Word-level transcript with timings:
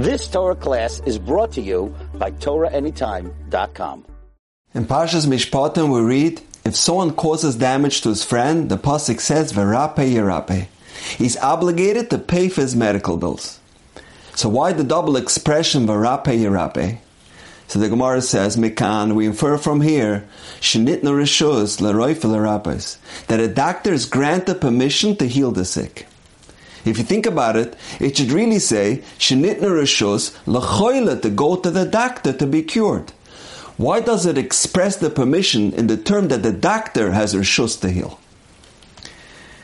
This 0.00 0.28
Torah 0.28 0.56
class 0.56 1.02
is 1.04 1.18
brought 1.18 1.52
to 1.52 1.60
you 1.60 1.94
by 2.14 2.30
TorahAnytime.com. 2.30 4.06
In 4.72 4.86
Parshas 4.86 5.26
Mishpatim 5.26 5.92
we 5.92 6.00
read, 6.00 6.40
if 6.64 6.74
someone 6.74 7.12
causes 7.12 7.54
damage 7.54 8.00
to 8.00 8.08
his 8.08 8.24
friend, 8.24 8.70
the 8.70 8.78
pasuk 8.78 9.20
says, 9.20 9.52
"Verape 9.52 9.96
yerape." 9.96 10.68
He's 11.18 11.36
obligated 11.36 12.08
to 12.08 12.16
pay 12.16 12.48
for 12.48 12.62
his 12.62 12.74
medical 12.74 13.18
bills. 13.18 13.58
So 14.34 14.48
why 14.48 14.72
the 14.72 14.84
double 14.84 15.18
expression 15.18 15.86
"Verape 15.86 16.32
yerape"? 16.32 17.00
So 17.68 17.78
the 17.78 17.90
Gemara 17.90 18.22
says, 18.22 18.56
"Mikan." 18.56 19.14
We 19.14 19.26
infer 19.26 19.58
from 19.58 19.82
here, 19.82 20.24
"Shenitna 20.62 21.12
rishus 21.12 21.78
lerapes," 21.78 22.96
that 23.26 23.38
a 23.38 23.48
doctor 23.48 23.92
is 23.92 24.06
granted 24.06 24.62
permission 24.62 25.14
to 25.16 25.28
heal 25.28 25.52
the 25.52 25.66
sick. 25.66 26.06
If 26.84 26.98
you 26.98 27.04
think 27.04 27.26
about 27.26 27.56
it, 27.56 27.76
it 27.98 28.16
should 28.16 28.32
really 28.32 28.58
say, 28.58 29.02
Shenitna 29.18 29.68
Rishus 29.68 30.36
Lachoyle 30.46 31.20
to 31.20 31.30
go 31.30 31.56
to 31.56 31.70
the 31.70 31.84
doctor 31.84 32.32
to 32.32 32.46
be 32.46 32.62
cured. 32.62 33.12
Why 33.76 34.00
does 34.00 34.26
it 34.26 34.38
express 34.38 34.96
the 34.96 35.10
permission 35.10 35.72
in 35.72 35.86
the 35.86 35.96
term 35.96 36.28
that 36.28 36.42
the 36.42 36.52
doctor 36.52 37.12
has 37.12 37.34
Rishus 37.34 37.80
to 37.80 37.90
heal? 37.90 38.20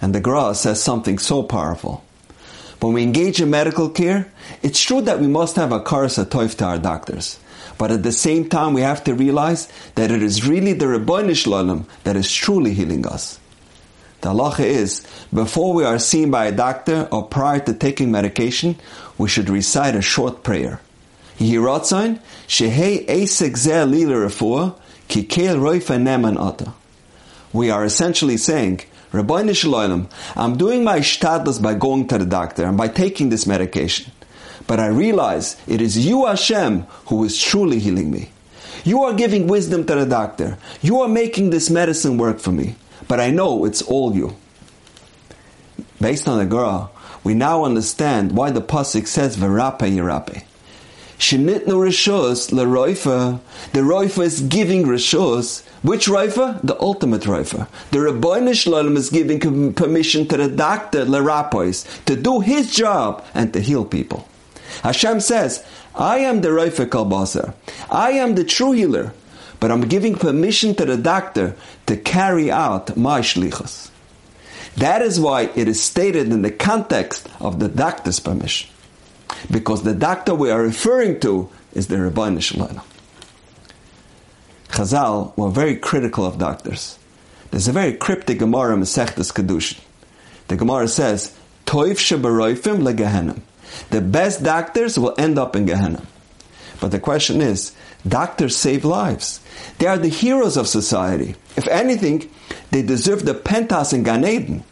And 0.00 0.14
the 0.14 0.20
Gra 0.20 0.54
says 0.54 0.82
something 0.82 1.18
so 1.18 1.42
powerful. 1.42 2.04
When 2.80 2.92
we 2.92 3.02
engage 3.02 3.40
in 3.40 3.50
medical 3.50 3.88
care, 3.88 4.30
it's 4.62 4.80
true 4.80 5.00
that 5.02 5.20
we 5.20 5.26
must 5.26 5.56
have 5.56 5.72
a 5.72 5.80
karas 5.80 6.24
toif 6.26 6.56
to 6.58 6.64
our 6.64 6.78
doctors. 6.78 7.38
But 7.76 7.90
at 7.90 8.02
the 8.02 8.12
same 8.12 8.48
time, 8.48 8.72
we 8.72 8.82
have 8.82 9.02
to 9.04 9.14
realize 9.14 9.68
that 9.96 10.10
it 10.10 10.22
is 10.22 10.46
really 10.46 10.72
the 10.72 10.86
Ribono 10.86 11.34
Shel 11.34 11.54
Olam 11.54 11.84
that 12.04 12.16
is 12.16 12.32
truly 12.32 12.74
healing 12.74 13.06
us. 13.06 13.38
The 14.20 14.30
halacha 14.30 14.64
is, 14.64 15.06
before 15.32 15.72
we 15.72 15.84
are 15.84 15.98
seen 16.00 16.30
by 16.30 16.46
a 16.46 16.52
doctor 16.52 17.06
or 17.12 17.26
prior 17.26 17.60
to 17.60 17.72
taking 17.72 18.10
medication, 18.10 18.76
we 19.16 19.28
should 19.28 19.48
recite 19.48 19.94
a 19.94 20.02
short 20.02 20.42
prayer. 20.42 20.80
We 21.38 21.56
are 27.70 27.84
essentially 27.84 28.36
saying, 28.36 28.80
Shalom, 29.12 30.08
I'm 30.36 30.56
doing 30.56 30.84
my 30.84 30.98
shtadlis 30.98 31.62
by 31.62 31.74
going 31.74 32.08
to 32.08 32.18
the 32.18 32.26
doctor 32.26 32.64
and 32.64 32.76
by 32.76 32.88
taking 32.88 33.28
this 33.28 33.46
medication. 33.46 34.10
But 34.66 34.80
I 34.80 34.88
realize 34.88 35.56
it 35.68 35.80
is 35.80 36.04
you, 36.04 36.26
Hashem, 36.26 36.82
who 37.06 37.24
is 37.24 37.40
truly 37.40 37.78
healing 37.78 38.10
me. 38.10 38.30
You 38.84 39.04
are 39.04 39.14
giving 39.14 39.46
wisdom 39.46 39.86
to 39.86 39.94
the 39.94 40.06
doctor. 40.06 40.58
You 40.82 41.00
are 41.02 41.08
making 41.08 41.50
this 41.50 41.70
medicine 41.70 42.18
work 42.18 42.40
for 42.40 42.50
me 42.50 42.74
but 43.08 43.18
I 43.18 43.30
know 43.30 43.64
it's 43.64 43.82
all 43.82 44.14
you. 44.14 44.36
Based 46.00 46.28
on 46.28 46.38
the 46.38 46.46
Gra, 46.46 46.90
we 47.24 47.34
now 47.34 47.64
understand 47.64 48.32
why 48.32 48.50
the 48.50 48.60
pasuk 48.60 49.08
says 49.08 49.36
"Verape 49.36 49.80
Yerape." 49.80 50.44
Shenitnu 51.18 51.66
rishos 51.66 52.52
leroifa. 52.52 53.40
The 53.72 53.80
roifa 53.80 54.22
is 54.22 54.40
giving 54.40 54.84
rishos. 54.84 55.62
Which 55.82 56.06
roifa? 56.06 56.60
The 56.62 56.80
ultimate 56.80 57.22
roifa. 57.22 57.66
The 57.90 57.98
Ribono 57.98 58.54
Shel 58.54 58.74
Olam 58.74 58.96
is 58.96 59.10
giving 59.10 59.72
permission 59.72 60.28
to 60.28 60.36
the 60.36 60.48
doctor 60.48 61.04
lerapois 61.04 62.04
to 62.04 62.14
do 62.14 62.38
his 62.38 62.72
job 62.72 63.24
and 63.34 63.52
to 63.52 63.60
heal 63.60 63.84
people. 63.84 64.28
Hashem 64.84 65.18
says, 65.18 65.64
"I 65.96 66.18
am 66.18 66.40
the 66.40 66.50
roifa 66.50 66.86
kalbasa. 66.86 67.52
I 67.90 68.12
am 68.12 68.36
the 68.36 68.44
true 68.44 68.70
healer." 68.72 69.12
But 69.60 69.70
I'm 69.70 69.82
giving 69.82 70.14
permission 70.14 70.74
to 70.76 70.84
the 70.84 70.96
doctor 70.96 71.56
to 71.86 71.96
carry 71.96 72.50
out 72.50 72.96
my 72.96 73.20
shlichus. 73.20 73.90
That 74.76 75.02
is 75.02 75.18
why 75.18 75.50
it 75.56 75.66
is 75.66 75.82
stated 75.82 76.30
in 76.30 76.42
the 76.42 76.52
context 76.52 77.28
of 77.40 77.58
the 77.58 77.68
doctor's 77.68 78.20
permission. 78.20 78.70
Because 79.50 79.82
the 79.82 79.94
doctor 79.94 80.34
we 80.34 80.50
are 80.50 80.62
referring 80.62 81.18
to 81.20 81.48
is 81.74 81.88
the 81.88 81.96
Ribono 81.96 82.40
Shel 82.40 82.68
Olam. 82.68 82.84
Chazal 84.68 85.36
were 85.36 85.50
very 85.50 85.76
critical 85.76 86.24
of 86.24 86.38
doctors. 86.38 86.98
There's 87.50 87.68
a 87.68 87.72
very 87.72 87.94
cryptic 87.94 88.38
Gemara 88.38 88.74
in 88.74 88.80
Masechtas 88.80 89.32
Kedushin. 89.32 89.80
The 90.48 90.56
Gemara 90.56 90.86
says, 90.88 91.36
Toiv. 91.66 91.98
The 93.90 94.00
best 94.00 94.42
doctors 94.42 94.98
will 94.98 95.14
end 95.18 95.38
up 95.38 95.56
in 95.56 95.66
Gehenna. 95.66 96.02
But 96.80 96.90
the 96.90 97.00
question 97.00 97.40
is, 97.40 97.72
doctors 98.06 98.56
save 98.56 98.84
lives. 98.84 99.40
They 99.78 99.86
are 99.86 99.98
the 99.98 100.08
heroes 100.08 100.56
of 100.56 100.68
society. 100.68 101.34
If 101.56 101.66
anything, 101.68 102.30
they 102.70 102.82
deserve 102.82 103.24
the 103.24 103.34
pentas 103.34 103.92
in 103.92 104.04
Gan 104.04 104.24
Eden. 104.24 104.64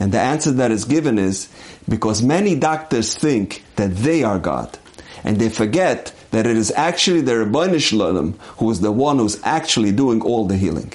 And 0.00 0.12
the 0.12 0.20
answer 0.20 0.52
that 0.52 0.70
is 0.70 0.84
given 0.84 1.18
is 1.18 1.48
because 1.88 2.22
many 2.22 2.54
doctors 2.54 3.16
think 3.16 3.64
that 3.76 3.94
they 3.96 4.22
are 4.22 4.38
God. 4.38 4.78
And 5.24 5.38
they 5.38 5.48
forget 5.48 6.14
that 6.30 6.46
it 6.46 6.56
is 6.56 6.70
actually 6.72 7.22
the 7.22 7.32
Ribono 7.32 7.80
Shel 7.80 8.00
Olam 8.00 8.34
who 8.58 8.70
is 8.70 8.80
the 8.80 8.92
one 8.92 9.18
who's 9.18 9.42
actually 9.44 9.92
doing 9.92 10.22
all 10.22 10.46
the 10.46 10.56
healing. 10.56 10.92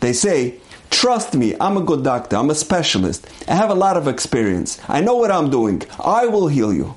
They 0.00 0.12
say, 0.12 0.60
Trust 0.90 1.34
me, 1.34 1.54
I'm 1.60 1.76
a 1.76 1.82
good 1.82 2.02
doctor, 2.02 2.36
I'm 2.36 2.50
a 2.50 2.54
specialist, 2.54 3.26
I 3.48 3.54
have 3.54 3.70
a 3.70 3.74
lot 3.74 3.96
of 3.96 4.08
experience, 4.08 4.80
I 4.88 5.00
know 5.00 5.14
what 5.14 5.30
I'm 5.30 5.48
doing, 5.48 5.82
I 6.00 6.26
will 6.26 6.48
heal 6.48 6.72
you. 6.72 6.96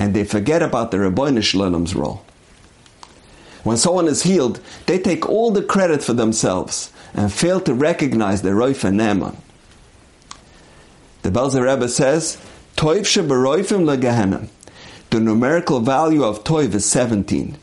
And 0.00 0.14
they 0.14 0.24
forget 0.24 0.62
about 0.62 0.90
the 0.90 0.96
Ribono 0.96 1.42
Shel 1.42 1.60
Olam's 1.60 1.94
role. 1.94 2.24
When 3.64 3.76
someone 3.76 4.08
is 4.08 4.22
healed, 4.22 4.58
they 4.86 4.98
take 4.98 5.28
all 5.28 5.50
the 5.50 5.62
credit 5.62 6.02
for 6.02 6.14
themselves 6.14 6.90
and 7.12 7.30
fail 7.30 7.60
to 7.60 7.74
recognize 7.74 8.40
the 8.40 8.48
Roif 8.48 8.82
and 8.82 8.98
Neman. 8.98 9.36
The 11.20 11.28
Belzer 11.28 11.70
Rebbe 11.70 11.86
says, 11.86 12.38
Toiv 12.76 13.00
sheberoifim 13.00 13.84
legehenem. 13.84 14.48
The 15.10 15.20
numerical 15.20 15.80
value 15.80 16.24
of 16.24 16.44
Toiv 16.44 16.72
is 16.72 16.86
17. 16.86 17.58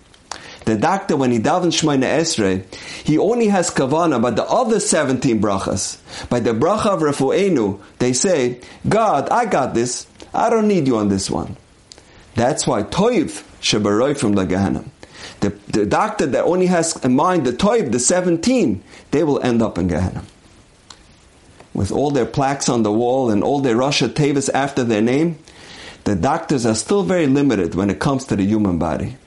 The 0.66 0.76
doctor, 0.78 1.18
when 1.18 1.32
he 1.32 1.40
davens 1.40 1.82
Shemona 1.82 2.20
Esrei, 2.20 2.66
he 3.04 3.18
only 3.18 3.48
has 3.48 3.72
kavana 3.72 4.22
by 4.22 4.30
the 4.30 4.44
other 4.44 4.80
17 4.80 5.42
brachas. 5.42 5.98
By 6.30 6.40
the 6.40 6.52
bracha 6.52 6.88
of 6.88 7.00
Refuenu, 7.00 7.82
they 7.98 8.14
say, 8.14 8.62
God, 8.88 9.28
I 9.30 9.46
got 9.46 9.74
this. 9.74 10.06
I 10.36 10.52
don't 10.52 10.68
need 10.68 10.86
you 10.86 10.98
on 10.98 11.08
this 11.08 11.32
one. 11.32 11.58
That's 12.38 12.68
why 12.68 12.84
Toiv 12.84 13.44
sheberoifim 13.62 14.36
legehenem. 14.36 14.90
The, 15.40 15.50
the 15.72 15.88
doctor 15.88 16.28
that 16.28 16.44
only 16.44 16.68
has 16.68 16.96
in 17.04 17.16
mind 17.16 17.48
the 17.48 17.52
toiv, 17.52 17.92
the 17.92 18.00
17, 18.00 18.84
they 19.10 19.24
will 19.24 19.42
end 19.42 19.64
up 19.64 19.80
in 19.80 19.88
Gehenna. 19.88 20.24
With 21.74 21.92
all 21.92 22.12
their 22.12 22.28
plaques 22.28 22.70
on 22.70 22.84
the 22.84 22.92
wall 22.92 23.32
and 23.32 23.44
all 23.44 23.60
their 23.60 23.76
Roshei 23.76 24.10
Teivos 24.10 24.52
after 24.54 24.84
their 24.84 25.02
name, 25.02 25.40
the 26.04 26.16
doctors 26.16 26.66
are 26.66 26.76
still 26.76 27.02
very 27.04 27.26
limited 27.26 27.74
when 27.74 27.90
it 27.90 28.00
comes 28.00 28.26
to 28.26 28.36
the 28.36 28.44
human 28.44 28.78
body. 28.78 29.18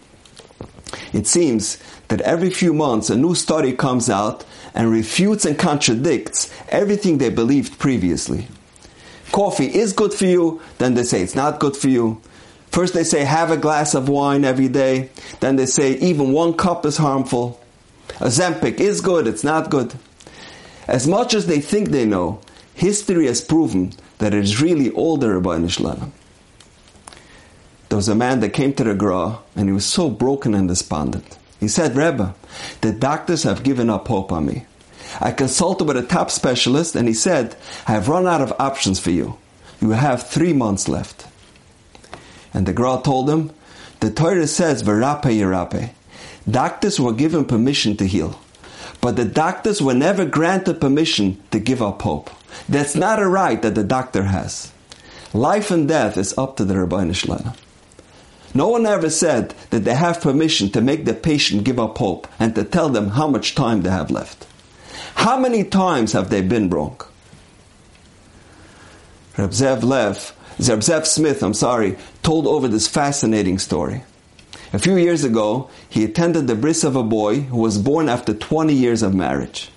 It 1.12 1.26
seems 1.26 1.78
that 2.08 2.20
every 2.20 2.50
few 2.50 2.72
months 2.72 3.10
a 3.10 3.16
new 3.16 3.34
study 3.34 3.72
comes 3.72 4.08
out 4.08 4.44
and 4.72 4.90
refutes 4.90 5.44
and 5.44 5.58
contradicts 5.58 6.48
everything 6.68 7.18
they 7.18 7.30
believed 7.30 7.80
previously. 7.80 8.46
Coffee 9.32 9.66
is 9.66 9.92
good 9.92 10.12
for 10.12 10.26
you, 10.26 10.60
then 10.78 10.94
they 10.94 11.02
say 11.02 11.22
it's 11.22 11.34
not 11.34 11.58
good 11.58 11.76
for 11.76 11.88
you. 11.88 12.20
First 12.70 12.94
they 12.94 13.04
say 13.04 13.24
have 13.24 13.50
a 13.50 13.56
glass 13.56 13.94
of 13.94 14.08
wine 14.08 14.44
every 14.44 14.68
day. 14.68 15.10
Then 15.40 15.56
they 15.56 15.66
say 15.66 15.94
even 15.94 16.32
one 16.32 16.54
cup 16.54 16.86
is 16.86 16.96
harmful. 16.96 17.60
Ozempic 18.18 18.80
is 18.80 19.00
good, 19.00 19.26
it's 19.26 19.44
not 19.44 19.70
good. 19.70 19.94
As 20.86 21.06
much 21.06 21.34
as 21.34 21.46
they 21.46 21.60
think 21.60 21.90
they 21.90 22.04
know, 22.04 22.40
history 22.74 23.26
has 23.26 23.40
proven 23.40 23.92
that 24.18 24.34
it 24.34 24.44
is 24.44 24.60
really 24.60 24.90
all 24.90 25.16
the 25.16 25.30
Rabbi. 25.30 25.58
There 27.88 27.96
was 27.96 28.08
a 28.08 28.14
man 28.14 28.40
that 28.40 28.50
came 28.50 28.72
to 28.74 28.84
the 28.84 28.94
Gra 28.94 29.38
and 29.56 29.68
he 29.68 29.72
was 29.72 29.86
so 29.86 30.10
broken 30.10 30.54
and 30.54 30.68
despondent. 30.68 31.38
He 31.58 31.68
said, 31.68 31.96
Rebbe, 31.96 32.34
the 32.80 32.92
doctors 32.92 33.42
have 33.42 33.62
given 33.62 33.90
up 33.90 34.08
hope 34.08 34.32
on 34.32 34.46
me. 34.46 34.64
I 35.20 35.32
consulted 35.32 35.84
with 35.84 35.96
a 35.96 36.02
top 36.02 36.30
specialist 36.30 36.94
and 36.94 37.08
he 37.08 37.14
said, 37.14 37.56
I 37.86 37.92
have 37.92 38.08
run 38.08 38.26
out 38.26 38.40
of 38.40 38.52
options 38.58 39.00
for 39.00 39.10
you. 39.10 39.36
You 39.80 39.90
have 39.90 40.28
three 40.28 40.52
months 40.52 40.88
left. 40.88 41.26
And 42.52 42.66
the 42.66 42.72
Gra 42.72 43.00
told 43.02 43.30
him, 43.30 43.50
the 44.00 44.10
Torah 44.10 44.46
says, 44.46 44.82
Verape 44.82 45.22
Yerape. 45.22 45.90
Doctors 46.50 46.98
were 46.98 47.12
given 47.12 47.44
permission 47.44 47.96
to 47.98 48.06
heal. 48.06 48.40
But 49.00 49.16
the 49.16 49.24
doctors 49.24 49.80
were 49.80 49.94
never 49.94 50.24
granted 50.24 50.80
permission 50.80 51.42
to 51.50 51.58
give 51.58 51.82
up 51.82 52.02
hope. 52.02 52.30
That's 52.68 52.94
not 52.94 53.20
a 53.20 53.28
right 53.28 53.60
that 53.62 53.74
the 53.74 53.84
doctor 53.84 54.24
has. 54.24 54.72
Life 55.32 55.70
and 55.70 55.86
death 55.86 56.16
is 56.16 56.36
up 56.36 56.56
to 56.56 56.64
the 56.64 56.74
Ribono 56.74 57.14
Shel 57.14 57.36
Olam. 57.36 57.56
No 58.52 58.68
one 58.68 58.84
ever 58.84 59.10
said 59.10 59.54
that 59.70 59.84
they 59.84 59.94
have 59.94 60.20
permission 60.20 60.70
to 60.70 60.80
make 60.80 61.04
the 61.04 61.14
patient 61.14 61.64
give 61.64 61.78
up 61.78 61.96
hope 61.98 62.26
and 62.38 62.54
to 62.56 62.64
tell 62.64 62.88
them 62.88 63.10
how 63.10 63.28
much 63.28 63.54
time 63.54 63.82
they 63.82 63.90
have 63.90 64.10
left. 64.10 64.46
How 65.14 65.38
many 65.38 65.62
times 65.62 66.12
have 66.12 66.30
they 66.30 66.42
been 66.42 66.68
wrong? 66.68 67.00
Reb 69.36 69.50
Zev 69.50 69.82
Lev 69.84 70.34
Reb 70.68 70.80
Zev 70.80 71.06
Smith, 71.06 71.42
I'm 71.42 71.54
sorry, 71.54 71.96
told 72.22 72.46
over 72.46 72.68
this 72.68 72.86
fascinating 72.86 73.58
story. 73.58 74.02
A 74.72 74.78
few 74.78 74.96
years 74.96 75.24
ago, 75.24 75.70
he 75.88 76.04
attended 76.04 76.46
the 76.46 76.54
bris 76.54 76.84
of 76.84 76.96
a 76.96 77.02
boy 77.02 77.40
who 77.40 77.58
was 77.58 77.78
born 77.78 78.08
after 78.08 78.34
20 78.34 78.72
years 78.72 79.02
of 79.02 79.14
marriage. 79.14 79.70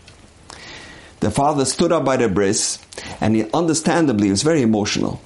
The 1.20 1.32
father 1.32 1.66
stood 1.66 1.92
up 1.92 2.04
by 2.04 2.18
the 2.18 2.28
bris, 2.28 2.80
and 3.22 3.36
he 3.36 3.50
understandably 3.54 4.30
was 4.30 4.44
very 4.44 4.62
emotional. 4.62 5.22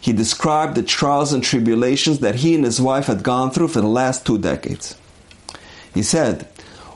he 0.00 0.12
described 0.12 0.76
the 0.76 0.82
trials 0.82 1.32
and 1.32 1.42
tribulations 1.42 2.20
that 2.20 2.36
he 2.36 2.54
and 2.54 2.64
his 2.64 2.80
wife 2.80 3.06
had 3.06 3.22
gone 3.22 3.50
through 3.50 3.68
for 3.68 3.80
the 3.80 3.88
last 3.88 4.24
two 4.24 4.38
decades. 4.38 4.94
He 5.94 6.02
said, 6.02 6.46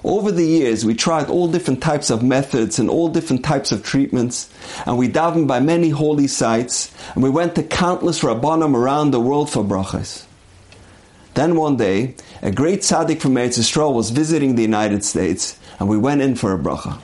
over 0.02 0.32
the 0.32 0.46
years, 0.46 0.84
we 0.84 0.94
tried 0.94 1.28
all 1.28 1.48
different 1.48 1.82
types 1.82 2.08
of 2.08 2.22
methods 2.22 2.78
and 2.78 2.88
all 2.88 3.08
different 3.08 3.44
types 3.44 3.70
of 3.70 3.82
treatments, 3.82 4.48
and 4.86 4.96
we 4.96 5.08
davened 5.08 5.46
by 5.46 5.60
many 5.60 5.90
holy 5.90 6.26
sites, 6.26 6.90
and 7.14 7.22
we 7.22 7.28
went 7.28 7.54
to 7.56 7.62
countless 7.62 8.20
rabbanim 8.20 8.74
around 8.74 9.10
the 9.10 9.20
world 9.20 9.50
for 9.50 9.62
brachas. 9.62 10.24
Then 11.34 11.54
one 11.54 11.76
day, 11.76 12.14
a 12.42 12.50
great 12.50 12.80
tzaddik 12.80 13.20
from 13.20 13.34
Eretz 13.34 13.58
Yisrael 13.58 13.94
was 13.94 14.10
visiting 14.10 14.54
the 14.54 14.62
United 14.62 15.04
States, 15.04 15.58
and 15.78 15.88
we 15.88 15.98
went 15.98 16.22
in 16.22 16.34
for 16.34 16.54
a 16.54 16.58
bracha. 16.58 17.00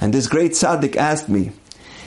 And 0.00 0.14
this 0.14 0.26
great 0.26 0.52
tzaddik 0.52 0.96
asked 0.96 1.28
me, 1.28 1.52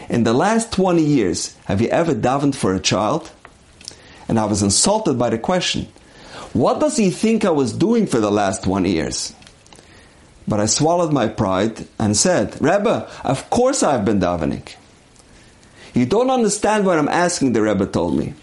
in 0.10 0.24
the 0.24 0.34
last 0.34 0.74
20 0.74 1.02
years, 1.04 1.56
have 1.66 1.82
you 1.82 1.88
ever 1.90 2.14
davened 2.14 2.56
for 2.56 2.74
a 2.74 2.80
child? 2.80 3.32
And 4.28 4.40
I 4.40 4.46
was 4.46 4.64
insulted 4.64 5.18
by 5.18 5.30
the 5.30 5.38
question. 5.38 5.88
What 6.54 6.80
does 6.80 6.98
he 6.98 7.10
think 7.10 7.46
I 7.46 7.52
was 7.52 7.74
doing 7.74 8.06
for 8.06 8.20
the 8.20 8.32
last 8.32 8.64
20 8.64 8.92
years? 8.92 9.34
But 10.48 10.60
I 10.60 10.66
swallowed 10.66 11.14
my 11.14 11.28
pride 11.28 11.88
and 12.00 12.18
said, 12.18 12.62
Rebbe, 12.62 13.10
of 13.24 13.50
course 13.50 13.84
I've 13.84 14.06
been 14.06 14.20
davening. 14.20 14.76
You 15.94 16.06
don't 16.06 16.30
understand 16.30 16.86
what 16.86 16.98
I'm 16.98 17.08
asking, 17.08 17.54
the 17.54 17.62
Rebbe 17.62 17.86
told 17.86 18.18
me. 18.18 18.34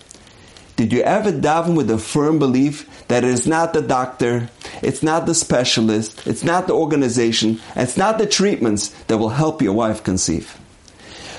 Did 0.76 0.93
you 0.93 1.02
ever 1.02 1.31
daven 1.31 1.76
with 1.76 1.91
a 1.91 1.99
firm 1.99 2.38
belief 2.38 3.06
that 3.08 3.25
it 3.25 3.29
is 3.31 3.47
not 3.47 3.75
the 3.75 3.82
doctor, 3.82 4.49
it's 4.81 5.02
not 5.02 5.26
the 5.26 5.35
specialist, 5.35 6.26
it's 6.26 6.43
not 6.43 6.69
the 6.69 6.73
organization, 6.73 7.61
it's 7.76 7.99
not 7.99 8.17
the 8.17 8.26
treatments 8.26 8.88
that 9.08 9.19
will 9.19 9.29
help 9.29 9.61
your 9.61 9.75
wife 9.75 10.02
conceive? 10.02 10.52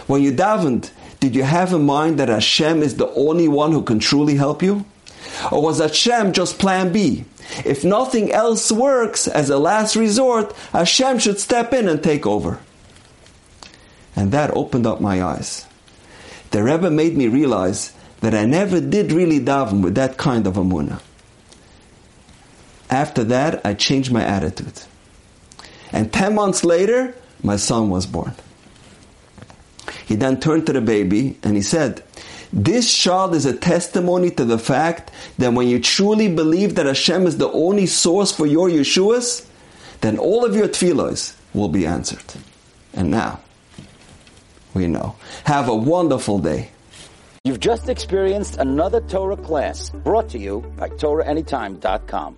When 0.06 0.22
you 0.22 0.32
davened, 0.32 0.92
did 1.20 1.36
you 1.36 1.44
have 1.44 1.74
in 1.74 1.86
mind 1.86 2.20
that 2.20 2.30
Hashem 2.30 2.84
is 2.84 2.98
the 2.98 3.10
only 3.14 3.48
one 3.48 3.72
who 3.72 3.82
can 3.82 4.00
truly 4.00 4.36
help 4.36 4.62
you? 4.62 4.86
Or 5.52 5.62
was 5.62 5.80
Hashem 5.80 6.34
just 6.34 6.60
plan 6.60 6.92
B? 6.92 7.26
If 7.66 7.84
nothing 7.84 8.32
else 8.32 8.72
works 8.72 9.28
as 9.28 9.50
a 9.50 9.58
last 9.58 9.96
resort, 9.96 10.56
Hashem 10.74 11.20
should 11.20 11.40
step 11.40 11.74
in 11.74 11.88
and 11.88 12.04
take 12.04 12.28
over. 12.28 12.60
And 14.16 14.32
that 14.32 14.52
opened 14.52 14.86
up 14.86 15.02
my 15.02 15.24
eyes. 15.24 15.66
The 16.52 16.64
Rebbe 16.64 16.92
made 16.92 17.16
me 17.16 17.28
realize 17.28 17.94
that 18.20 18.36
I 18.36 18.46
never 18.46 18.80
did 18.80 19.12
really 19.12 19.40
daven 19.40 19.82
with 19.82 19.96
that 19.96 20.18
kind 20.18 20.46
of 20.46 20.56
amuna. 20.56 21.02
After 22.90 23.24
that, 23.24 23.66
I 23.66 23.74
changed 23.74 24.12
my 24.12 24.24
attitude. 24.24 24.84
And 25.92 26.12
10 26.12 26.36
months 26.36 26.64
later, 26.64 27.16
my 27.42 27.56
son 27.56 27.90
was 27.90 28.06
born. 28.06 28.34
He 30.06 30.16
then 30.16 30.40
turned 30.40 30.68
to 30.68 30.74
the 30.74 30.82
baby 30.82 31.38
and 31.42 31.56
he 31.56 31.62
said, 31.62 32.04
This 32.54 32.94
child 32.94 33.34
is 33.34 33.46
a 33.46 33.56
testimony 33.56 34.30
to 34.32 34.44
the 34.44 34.60
fact 34.60 35.12
that 35.38 35.54
when 35.54 35.68
you 35.68 35.80
truly 35.80 36.34
believe 36.34 36.76
that 36.76 36.86
Hashem 36.86 37.26
is 37.26 37.38
the 37.38 37.50
only 37.52 37.86
source 37.86 38.32
for 38.32 38.46
your 38.46 38.70
Yeshuas, 38.70 39.48
then 40.02 40.18
all 40.18 40.44
of 40.44 40.56
your 40.56 40.68
tefillahs 40.68 41.36
will 41.54 41.70
be 41.70 41.86
answered. 41.86 42.26
And 42.94 43.10
now, 43.10 43.40
we 44.74 44.88
know. 44.88 45.16
Have 45.46 45.70
a 45.70 45.76
wonderful 45.76 46.40
day. 46.40 46.72
You've 47.44 47.60
just 47.60 47.90
experienced 47.90 48.58
another 48.58 49.02
Torah 49.02 49.38
class 49.38 49.90
brought 49.90 50.30
to 50.30 50.38
you 50.38 50.62
by 50.78 50.90
TorahAnytime.com. 50.90 52.38